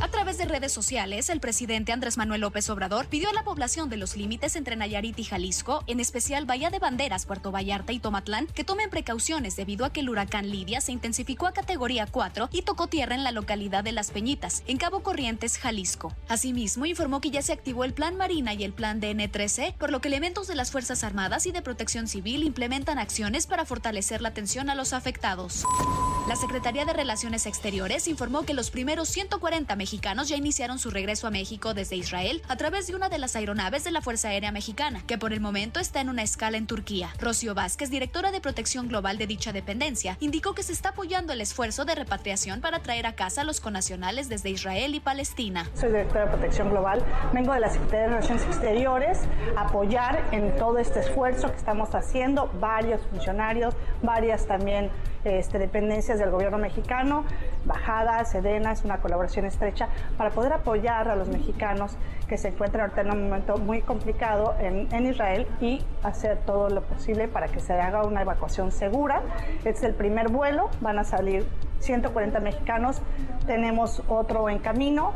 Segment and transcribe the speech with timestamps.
[0.00, 3.90] A través de redes sociales, el presidente Andrés Manuel López Obrador pidió a la población
[3.90, 7.98] de los límites entre Nayarit y Jalisco, en especial Bahía de Banderas, Puerto Vallarta y
[7.98, 12.48] Tomatlán, que tomen precauciones debido a que el huracán Lidia se intensificó a categoría 4
[12.50, 16.14] y tocó tierra en la localidad de Las Peñitas, en Cabo Corrientes, Jalisco.
[16.28, 20.00] Asimismo, informó que ya se activó el Plan Marina y el Plan DN13, por lo
[20.00, 24.30] que elementos de las Fuerzas Armadas y de Protección Civil implementan acciones para fortalecer la
[24.30, 25.66] atención a los afectados.
[26.26, 31.26] La Secretaría de Relaciones Exteriores informó que los primeros 140 mexicanos ya iniciaron su regreso
[31.26, 34.52] a México desde Israel a través de una de las aeronaves de la Fuerza Aérea
[34.52, 37.10] Mexicana, que por el momento está en una escala en Turquía.
[37.18, 41.40] Rocío Vázquez, directora de Protección Global de dicha dependencia, indicó que se está apoyando el
[41.40, 45.68] esfuerzo de repatriación para traer a casa a los conacionales desde Israel y Palestina.
[45.74, 49.18] Soy directora de Protección Global, vengo de la Secretaría de Relaciones Exteriores
[49.56, 54.90] a apoyar en todo este esfuerzo que estamos haciendo, varios funcionarios, varias también
[55.24, 57.24] este, dependencias del gobierno mexicano,
[57.64, 59.79] Bajada, Sedena, es una colaboración estrecha
[60.16, 61.92] para poder apoyar a los mexicanos
[62.28, 66.82] que se encuentran en un momento muy complicado en, en Israel y hacer todo lo
[66.82, 69.22] posible para que se haga una evacuación segura.
[69.64, 71.46] Es el primer vuelo, van a salir
[71.80, 72.98] 140 mexicanos,
[73.46, 75.12] tenemos otro en camino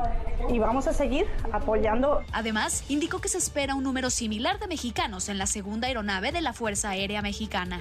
[0.48, 2.20] y vamos a seguir apoyando.
[2.32, 6.40] Además, indicó que se espera un número similar de mexicanos en la segunda aeronave de
[6.40, 7.80] la Fuerza Aérea Mexicana.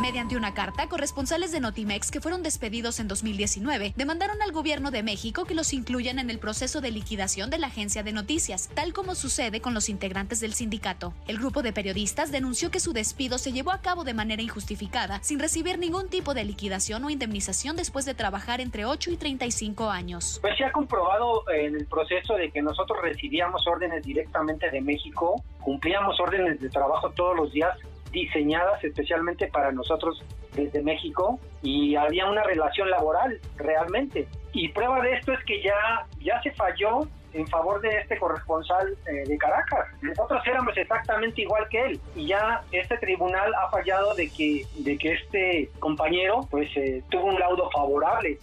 [0.00, 5.04] Mediante una carta, corresponsales de Notimex que fueron despedidos en 2019 demandaron al gobierno de
[5.04, 8.92] México que los incluyan en el proceso de liquidación de la agencia de noticias, tal
[8.92, 11.14] como sucede con los integrantes del sindicato.
[11.28, 15.22] El grupo de periodistas denunció que su despido se llevó a cabo de manera injustificada,
[15.22, 19.90] sin recibir ningún tipo de liquidación o indemnización después de trabajar entre 8 y 35
[19.90, 20.38] años.
[20.42, 25.42] Pues se ha comprobado en el proceso de que nosotros recibíamos órdenes directamente de México,
[25.60, 27.78] cumplíamos órdenes de trabajo todos los días
[28.14, 34.26] diseñadas especialmente para nosotros desde México y había una relación laboral realmente.
[34.52, 38.96] Y prueba de esto es que ya, ya se falló en favor de este corresponsal
[39.06, 39.88] eh, de Caracas.
[40.00, 44.96] Nosotros éramos exactamente igual que él y ya este tribunal ha fallado de que, de
[44.96, 48.38] que este compañero pues eh, tuvo un laudo favorable.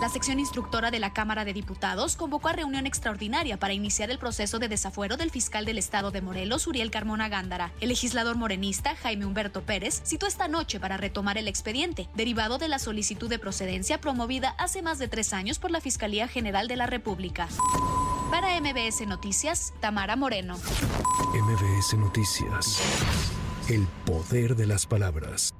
[0.00, 4.18] La sección instructora de la Cámara de Diputados convocó a reunión extraordinaria para iniciar el
[4.18, 7.72] proceso de desafuero del fiscal del Estado de Morelos, Uriel Carmona Gándara.
[7.80, 12.68] El legislador morenista, Jaime Humberto Pérez, citó esta noche para retomar el expediente, derivado de
[12.68, 16.76] la solicitud de procedencia promovida hace más de tres años por la Fiscalía General de
[16.76, 17.48] la República.
[18.30, 20.58] Para MBS Noticias, Tamara Moreno.
[21.32, 22.82] MBS Noticias.
[23.68, 25.54] El poder de las palabras.